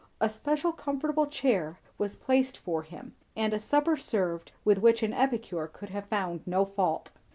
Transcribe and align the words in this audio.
A 0.19 0.29
special 0.29 0.71
comfortable 0.71 1.27
chair 1.27 1.77
was 1.99 2.15
placed 2.15 2.57
for 2.57 2.81
him, 2.81 3.13
and 3.35 3.53
a 3.53 3.59
supper 3.59 3.95
served 3.95 4.51
with 4.65 4.79
which 4.79 5.03
an 5.03 5.13
epicure 5.13 5.67
could 5.67 5.89
have 5.91 6.07
found 6.07 6.41
no 6.47 6.65
fault. 6.65 7.11